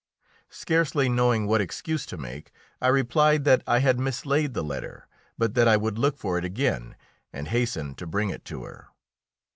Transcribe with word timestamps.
Scarcely 0.49 1.09
knowing 1.09 1.45
what 1.45 1.61
excuse 1.61 2.07
to 2.07 2.17
make, 2.17 2.51
I 2.81 2.87
replied 2.87 3.43
that 3.43 3.61
I 3.67 3.77
had 3.81 3.99
mislaid 3.99 4.55
the 4.55 4.63
letter, 4.63 5.07
but 5.37 5.53
that 5.53 5.67
I 5.67 5.77
would 5.77 5.99
look 5.99 6.17
for 6.17 6.39
it 6.39 6.43
again 6.43 6.95
and 7.31 7.49
hasten 7.49 7.93
to 7.93 8.07
bring 8.07 8.31
it 8.31 8.43
to 8.45 8.63
her. 8.63 8.87